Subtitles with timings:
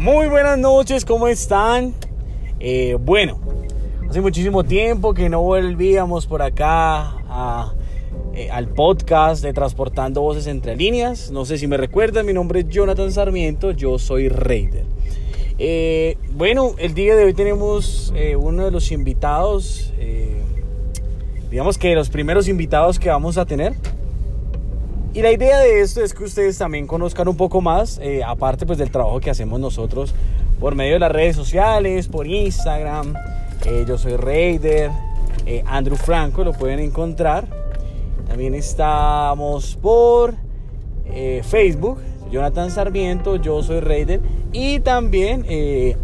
[0.00, 1.92] Muy buenas noches, ¿cómo están?
[2.58, 3.38] Eh, bueno,
[4.08, 7.16] hace muchísimo tiempo que no volvíamos por acá
[8.34, 11.30] eh, al podcast de Transportando Voces Entre Líneas.
[11.30, 14.86] No sé si me recuerdan, mi nombre es Jonathan Sarmiento, yo soy Raider.
[15.58, 19.92] Eh, bueno, el día de hoy tenemos eh, uno de los invitados,
[21.50, 23.74] digamos que los primeros invitados que vamos a tener.
[25.12, 28.64] Y la idea de esto es que ustedes también conozcan un poco más, eh, aparte
[28.64, 30.14] pues del trabajo que hacemos nosotros
[30.60, 33.14] por medio de las redes sociales, por Instagram.
[33.66, 34.92] Eh, yo soy Raider,
[35.46, 37.44] eh, Andrew Franco, lo pueden encontrar.
[38.28, 40.34] También estamos por
[41.42, 41.98] Facebook,
[42.30, 44.20] Jonathan Sarmiento, yo soy Raider.
[44.52, 45.44] Y también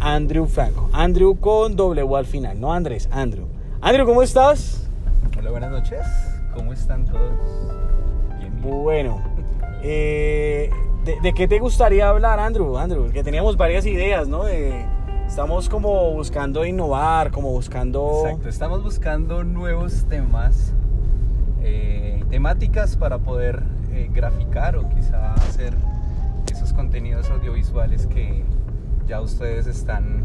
[0.01, 3.45] Andrew Franco, Andrew con W al final, no Andrés, Andrew.
[3.79, 4.89] Andrew, ¿cómo estás?
[5.39, 6.01] Hola, buenas noches.
[6.53, 7.86] ¿Cómo están todos?
[8.61, 9.21] Bueno,
[9.83, 10.69] eh,
[11.03, 12.77] ¿de, qué te gustaría hablar, Andrew?
[12.77, 14.47] Andrew, que teníamos varias ideas, ¿no?
[15.27, 18.23] Estamos como buscando innovar, como buscando...
[18.25, 20.73] Exacto, estamos buscando nuevos temas,
[21.61, 25.73] eh, temáticas para poder eh, graficar o quizá hacer
[26.51, 28.43] esos contenidos audiovisuales que
[29.05, 30.23] ya ustedes están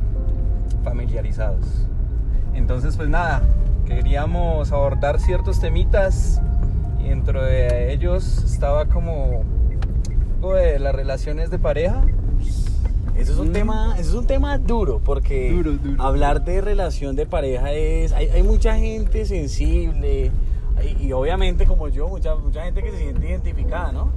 [0.84, 1.86] familiarizados.
[2.54, 3.42] Entonces, pues nada,
[3.86, 6.40] queríamos abordar ciertos temitas
[7.04, 9.42] y dentro de ellos estaba como
[10.36, 12.02] algo de las relaciones de pareja.
[13.16, 13.52] Eso es un Mm.
[13.52, 16.02] tema, eso es un tema duro, porque Duro, duro.
[16.02, 20.30] hablar de relación de pareja es, hay, hay mucha gente sensible
[20.98, 24.10] y, y obviamente como yo, mucha, mucha gente que se siente identificada, ¿no?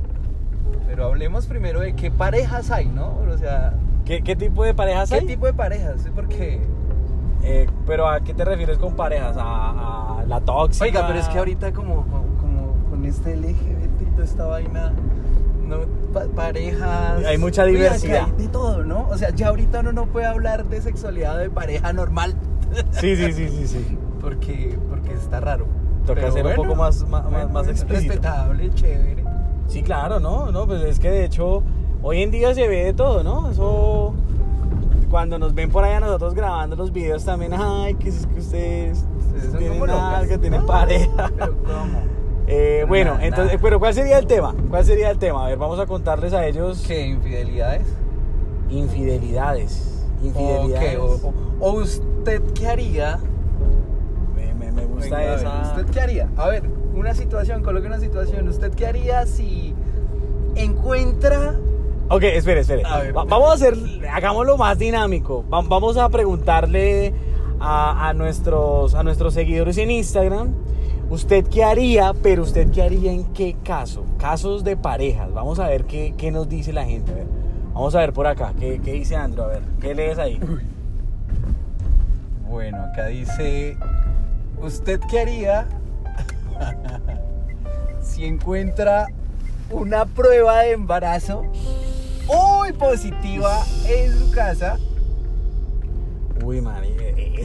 [0.88, 3.18] Pero hablemos primero de qué parejas hay, ¿no?
[3.32, 3.74] O sea,
[4.06, 5.26] ¿Qué, qué tipo de parejas ¿qué hay?
[5.26, 6.02] tipo de parejas?
[6.04, 6.62] Sí, Porque,
[7.44, 9.36] Eh, pero ¿a qué te refieres con parejas?
[9.38, 10.86] ¿A, a la tóxica?
[10.86, 12.06] oiga, pero es que ahorita como
[13.06, 14.94] con este LGBT y toda esta vaina,
[15.68, 15.78] no,
[16.14, 17.24] Pa- parejas...
[17.26, 18.26] Hay mucha diversidad.
[18.38, 19.08] hay de todo, ¿no?
[19.10, 22.36] O sea, ya ahorita uno no puede hablar de sexualidad de pareja normal,
[22.92, 23.98] Sí, sí, sí, sí, sí.
[24.22, 25.66] porque, porque está raro.
[26.06, 28.14] Toca ser un poco más- más- bueno, más explícito.
[28.14, 29.24] Respetable, chévere.
[29.68, 30.52] Sí, claro, ¿no?
[30.52, 31.64] No, pues es que de hecho
[32.04, 33.50] hoy en día se ve de todo, ¿no?
[33.50, 34.14] Eso
[35.10, 39.06] cuando nos ven por allá nosotros grabando los videos también, ay, que es que ustedes,
[39.36, 41.32] Ustedes tienen algo, tienen No, pareja.
[41.36, 42.00] Pero ¿cómo?
[42.48, 44.54] Eh, bueno, entonces, pero ¿cuál sería el tema?
[44.70, 45.46] ¿Cuál sería el tema?
[45.46, 47.08] A ver, vamos a contarles a ellos ¿Qué?
[47.08, 47.82] ¿Infidelidades?
[48.70, 50.04] infidelidades.
[50.24, 50.98] Infidelidades.
[51.00, 53.20] O, o- o usted qué haría?
[54.36, 55.62] Me, me- me gusta Venga, esa.
[55.78, 56.30] ¿Usted qué haría?
[56.38, 56.64] A ver,
[56.94, 58.48] una situación, coloque una situación.
[58.48, 59.74] ¿Usted qué haría si
[60.56, 61.56] encuentra...
[62.10, 62.84] Ok, espere, espere.
[62.86, 63.18] A ver.
[63.18, 63.74] Va- vamos a hacer,
[64.12, 65.44] hagámoslo más dinámico.
[65.52, 67.14] Va- vamos a preguntarle
[67.60, 70.54] a, a nuestros, a nuestros seguidores en Instagram,
[71.10, 72.14] ¿usted qué haría?
[72.22, 74.06] Pero ¿usted qué haría en qué caso?
[74.18, 75.34] Casos de parejas.
[75.34, 77.12] Vamos a ver qué, qué nos dice la gente.
[77.12, 77.28] A ver.
[77.74, 78.54] Vamos a ver por acá.
[78.58, 79.44] ¿Qué, qué dice Andrew?
[79.44, 80.40] A ver, ¿qué lees ahí?
[82.50, 83.78] Bueno, acá dice...
[84.62, 85.68] ¿Usted qué haría
[88.02, 89.08] si encuentra
[89.70, 91.44] una prueba de embarazo
[92.28, 94.80] muy positiva en su casa?
[96.44, 96.95] Uy, eh,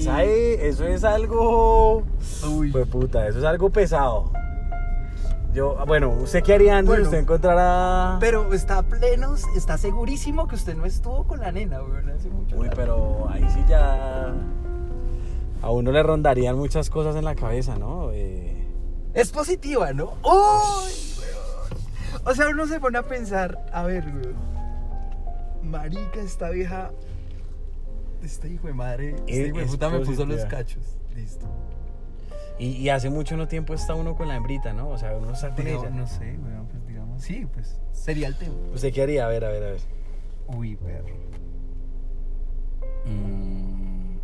[0.01, 2.03] esa es- eso es algo...
[2.51, 2.71] Uy.
[2.73, 4.31] Pues puta, eso es algo pesado.
[5.53, 6.81] Yo, bueno, ¿usted qué haría?
[6.83, 7.03] Bueno.
[7.05, 8.19] ¿Usted encontrará...?
[8.21, 12.57] Pero está pleno, está segurísimo que usted no estuvo con la nena, güey, hace mucho
[12.57, 12.77] Uy, rato.
[12.77, 14.33] pero ahí sí ya.
[15.63, 18.11] A uno le rondarían muchas cosas en la cabeza, ¿no?
[18.13, 18.65] Eh,
[19.13, 20.13] Es positiva, ¿no?
[20.23, 20.93] ¡Uy!
[22.25, 24.37] O sea, uno se pone a pensar, a ver, weón.
[25.63, 26.91] Marica, esta vieja.
[28.23, 29.11] Este hijo de madre.
[29.27, 30.99] Este Es- hijo de puta me puso los cachos.
[31.15, 31.47] Listo.
[32.59, 34.91] y, y hace mucho no tiempo está uno con la hembrita, ¿no?
[34.91, 35.89] O sea, uno está con ella.
[35.91, 37.23] no sé, weón, pues digamos.
[37.23, 38.55] Sí, pues sería el tema.
[38.75, 39.25] ¿Usted qué haría?
[39.27, 39.81] A ver, a ver, a ver.
[40.49, 41.09] Uy, perro.
[43.07, 44.19] Mm.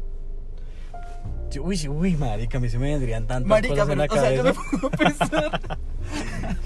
[1.50, 4.20] Yo- Uy, uy, marica, a mí se me vendrían tantas Marica, cosas en pero, la
[4.20, 4.86] o sea, yo me cabeza.
[4.86, 5.78] a pensar.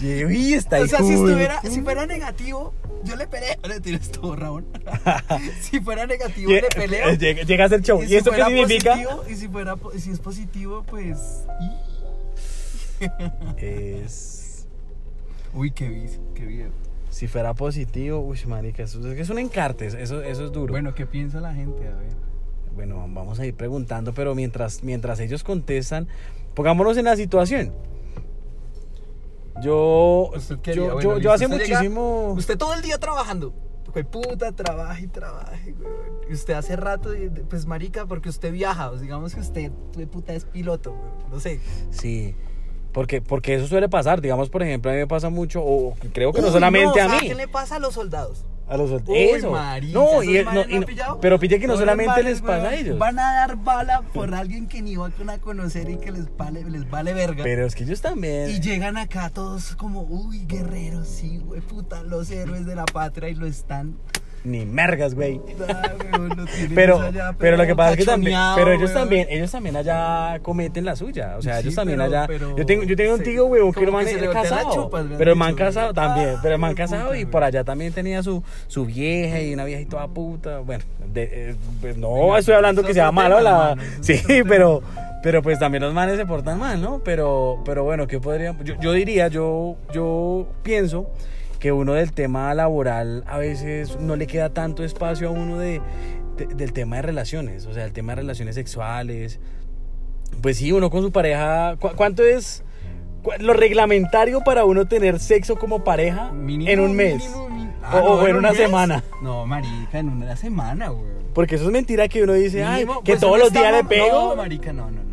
[0.26, 2.72] Uy, está o sea, si estuviera, si fuera negativo,
[3.04, 3.54] yo le peleo.
[3.66, 4.66] Le tires todo, Raúl.
[5.60, 7.08] si fuera negativo, le peleo.
[7.10, 8.02] eh, Llega, llega a ser show.
[8.02, 8.92] ¿Y, si esto qué significa?
[8.92, 11.44] positivo, y si fuera si es positivo, pues.
[13.56, 14.66] Es.
[15.54, 16.70] Uy, qué vi, qué video.
[17.10, 20.72] Si fuera positivo, uy, marica, eso es que es un encarte, eso, eso es duro.
[20.72, 21.88] Bueno, ¿qué piensa la gente?
[21.88, 22.12] A ver.
[22.74, 26.06] Bueno, vamos a ir preguntando, pero mientras, mientras ellos contestan,
[26.54, 27.72] pongámonos en la situación.
[29.62, 30.30] Yo,
[30.74, 32.32] yo, Bueno, yo, hace usted llega- muchísimo.
[32.36, 33.52] Usted todo el día trabajando.
[33.92, 36.32] Fue puta, trabaje y trabaje, güey.
[36.32, 37.10] Usted hace rato,
[37.48, 38.90] pues marica, porque usted viaja.
[39.00, 41.10] digamos que usted, fue puta, es piloto, güey.
[41.32, 41.60] No sé.
[41.90, 42.34] Sí.
[42.92, 46.32] Porque, porque eso suele pasar, digamos, por ejemplo, a mí me pasa mucho, o creo
[46.32, 47.28] que no solamente no, a ¿sabe mí.
[47.28, 48.44] ¿Qué le pasa a los soldados?
[48.70, 49.50] A los Eso.
[49.50, 50.84] marica, no, y, no, y
[51.20, 52.96] pero pille que no solamente les pasa a ellos.
[52.98, 56.62] Van a dar bala por alguien que ni van a conocer y que les vale,
[56.70, 57.42] les vale verga.
[57.42, 58.48] Pero es que ellos también.
[58.48, 63.28] Y llegan acá todos como, uy, guerreros, sí, güey, puta, los héroes de la patria
[63.28, 63.96] y lo están.
[64.42, 65.38] Ni mergas, güey.
[66.74, 70.38] Pero, allá, pero lo que pasa es que también, pero ellos también, ellos también allá
[70.42, 72.26] cometen la suya, o sea, Sí, ellos también pero- allá.
[72.26, 75.04] pero yo tengo, yo tengo un tío, weón, que man que se era casado, chupas,
[75.04, 75.94] me han pero el man dicho, casado güey.
[75.94, 77.30] también, pero el man Ah, casado puta, y güey.
[77.30, 81.50] por allá también tenía su, su vieja y una vieja y toda puta, bueno, de-
[81.50, 84.82] eh, pues no Venga, estoy hablando que sea malo, la, sí, pero,
[85.22, 87.00] pero pues también los manes se portan mal, ¿no?
[87.04, 88.64] Pero, pero bueno, ¿qué podríamos?
[88.64, 91.10] Yo, yo diría, yo, yo pienso
[91.60, 95.80] que uno del tema laboral a veces no le queda tanto espacio a uno de,
[96.36, 99.38] de- del tema de relaciones, o sea, el tema de relaciones sexuales.
[100.42, 102.64] Pues sí, uno con su pareja, ¿cu- ¿cuánto es
[103.22, 107.22] cu- lo reglamentario para uno tener sexo como pareja Mínimo, en un mes?
[107.50, 109.04] mínimo, Ah, o no, en una un semana.
[109.22, 111.10] No, marica, en una semana, güey.
[111.34, 113.76] Porque eso es mentira que uno dice, ay, Mínimo, que pues, todos los días está
[113.78, 114.30] le pego.
[114.30, 115.09] No, marica, no, no, no.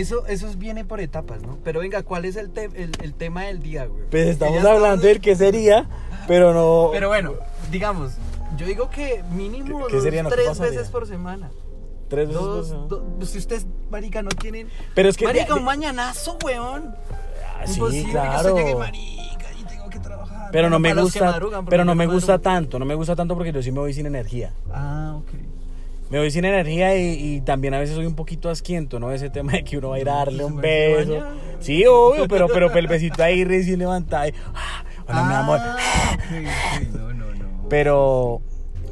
[0.00, 1.58] Eso, eso viene por etapas, ¿no?
[1.64, 4.04] Pero venga, ¿cuál es el, te- el, el tema del día, güey?
[4.10, 5.88] Pues Que estamos hablando del que sería,
[6.28, 6.90] pero no.
[6.92, 7.34] Pero bueno,
[7.70, 8.12] digamos,
[8.56, 10.22] yo digo que mínimo ¿Qué- qué sería?
[10.22, 10.72] No, ¿qué tres pasaría?
[10.72, 11.50] veces por semana.
[12.08, 13.16] tres veces Dos, por semana.
[13.18, 14.68] pues, si ustedes, marica, no tienen...
[14.94, 15.24] Pero es que.
[15.24, 16.94] marica, de- un mañanazo, weón.
[17.58, 18.56] Ah, sí, Imposible que claro.
[18.56, 20.50] llegue, marica, y tengo que trabajar.
[20.52, 21.40] Pero no Bueno, me que gusta,
[21.70, 24.04] pero no me gusta tanto, no me gusta tanto porque yo sí me voy sin
[24.06, 24.52] energía.
[24.70, 25.30] Ah, ok.
[26.10, 29.10] Me voy sin energía y, y también a veces soy un poquito asquiento, ¿no?
[29.12, 31.20] Ese tema de que uno va a ir a darle un beso.
[31.58, 34.28] Sí, obvio, pero, pero el besito ahí recién levantado.
[34.28, 35.58] y, ah, Hola, mi amor.
[35.60, 37.68] Ah, ok, ok, no, no, no.
[37.68, 38.40] Pero,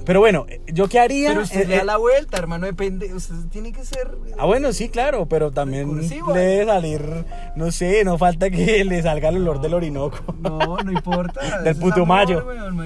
[0.04, 1.28] pero bueno, ¿yo qué haría?
[1.30, 3.14] Pero usted Eh, le da eh, la vuelta, hermano, depende.
[3.14, 4.16] Usted tiene que ser.
[4.36, 7.02] Ah, bueno, sí, claro, pero también le debe salir,
[7.56, 10.18] no sé, no falta que le salga el olor del Orinoco.
[10.40, 11.60] No, no importa.
[11.62, 12.40] Del Putumayo.
[12.40, 12.76] amor, weón,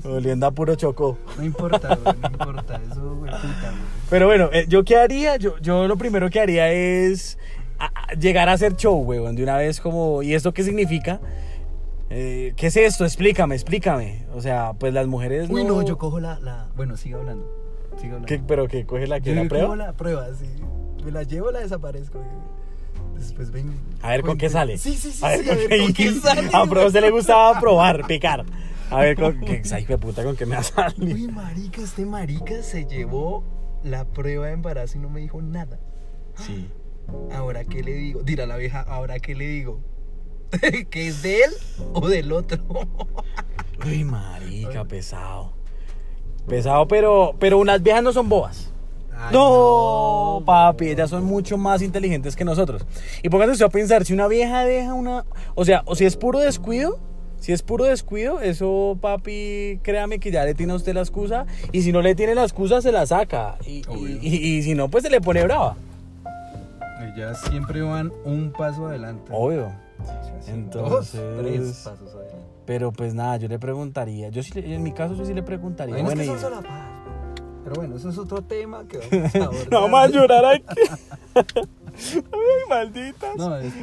[0.00, 0.08] marica.
[0.08, 0.08] Marica, sí.
[0.08, 1.18] Oliendo a puro chocó.
[1.38, 2.80] No importa, güey, no importa.
[2.90, 3.82] Eso, güey, puta, güey.
[4.10, 5.36] Pero bueno, eh, ¿yo qué haría?
[5.36, 7.38] Yo, yo lo primero que haría es
[7.78, 10.22] a- a- llegar a hacer show, weón, de una vez como...
[10.22, 11.20] ¿Y esto qué significa?
[12.10, 13.04] Eh, ¿Qué es esto?
[13.04, 14.24] Explícame, explícame.
[14.34, 16.40] O sea, pues las mujeres Uy, no, yo cojo la.
[16.40, 16.66] la...
[16.76, 17.46] Bueno, siga hablando.
[17.98, 18.26] Siga hablando.
[18.26, 19.76] ¿Qué- ¿Pero que coge la que Yo la cojo prueba?
[19.76, 20.46] la prueba, sí.
[21.04, 22.20] Me la llevo, la desaparezco.
[23.16, 23.72] Después ven.
[24.02, 24.76] A ver con qué sale.
[24.78, 25.24] Sí, sí, sí.
[25.24, 26.48] A ver sí, con qué, con qué sale.
[26.52, 27.20] A pero a usted le güey.
[27.20, 28.44] gustaba probar, picar.
[28.90, 29.62] A ver con qué.
[29.72, 31.14] Ay, puta, con qué me va a salir.
[31.14, 33.44] Uy, marica, este marica se llevó
[33.84, 35.78] la prueba de embarazo y no me dijo nada.
[36.34, 36.68] Sí.
[37.32, 38.22] Ahora, ¿qué le digo?
[38.22, 39.80] Dirá la vieja, ¿ahora qué le digo?
[40.90, 41.50] ¿Que es de él
[41.92, 42.58] o del otro?
[43.86, 45.52] Uy, marica, pesado.
[46.48, 48.72] Pesado, pero, pero unas viejas no son bobas.
[49.12, 52.86] Ay, no, papi, ellas son mucho más inteligentes que nosotros.
[53.22, 55.24] Y pónganse a pensar, si una vieja deja una...
[55.54, 56.98] O sea, o si es puro descuido,
[57.40, 61.46] si es puro descuido, eso, papi, créame que ya le tiene a usted la excusa.
[61.72, 63.56] Y si no le tiene la excusa, se la saca.
[63.66, 64.18] Y, y- Obvio.
[64.22, 65.76] y- y si no, pues se le pone brava.
[67.14, 69.32] Ellas siempre van un paso adelante.
[69.34, 69.72] Obvio.
[70.46, 72.36] Entonces- Dos, tres pasos adelante.
[72.66, 74.28] Pero pues nada, yo le preguntaría.
[74.28, 75.96] Yo sí, en mi caso, yo sí le preguntaría.
[76.02, 76.64] Bueno, son.
[77.62, 79.68] Pero bueno, eso es otro tema que vamos a abordar.
[79.70, 80.80] No vamos a llorar aquí.
[81.34, 83.36] Ay, malditas.
[83.36, 83.74] No, es, es-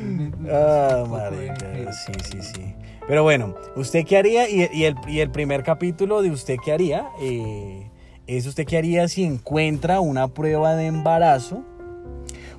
[0.52, 2.74] Ah, marica, sí, sí, sí.
[3.08, 4.50] Pero bueno, ¿usted qué haría?
[4.50, 7.08] Y, y el, y el primer capítulo de ¿Usted qué haría?
[7.22, 7.90] eh,
[8.26, 11.64] es ¿Usted qué haría si encuentra una prueba de embarazo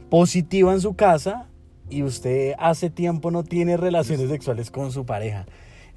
[0.09, 1.47] positiva en su casa
[1.91, 5.47] y usted hace tiempo no tiene relaciones sexuales con su pareja?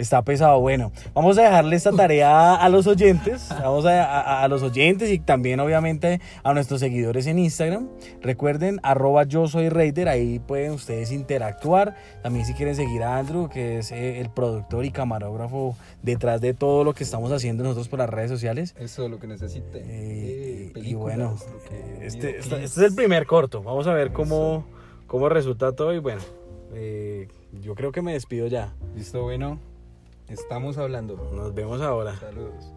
[0.02, 0.60] Está pesado.
[0.60, 3.48] Bueno, vamos a dejarle esta tarea a los oyentes.
[3.62, 7.88] Vamos a, a- a los oyentes y también obviamente a nuestros seguidores en Instagram.
[8.22, 11.96] Recuerden, arroba yo soy Raider, ahí pueden ustedes interactuar.
[12.24, 16.54] También si quieren seguir a Andrew, que es eh, el productor y camarógrafo detrás de
[16.56, 18.74] todo lo que estamos haciendo nosotros por las redes sociales.
[18.80, 19.80] Eso es lo que necesite.
[19.86, 21.36] Eh, Eh, y bueno,
[21.70, 23.62] que- eh, este, este- este es el primer corto.
[23.62, 24.66] Vamos a ver cómo,
[25.06, 26.22] cómo resulta todo y bueno,
[26.74, 27.28] eh,
[27.62, 28.74] yo creo que me despido ya.
[28.96, 29.60] Listo, bueno.
[30.32, 31.18] Estamos hablando.
[31.34, 32.16] Nos vemos ahora.
[32.16, 32.74] Saludos.